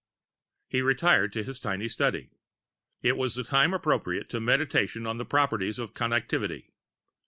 He 0.67 0.81
retired 0.81 1.31
to 1.33 1.43
his 1.43 1.59
tiny 1.59 1.87
study. 1.87 2.31
It 3.03 3.17
was 3.17 3.35
the 3.35 3.43
time 3.43 3.71
appropriate 3.71 4.29
to 4.31 4.39
meditation 4.39 5.05
on 5.05 5.19
the 5.19 5.25
properties 5.25 5.77
of 5.77 5.93
Connectivity. 5.93 6.71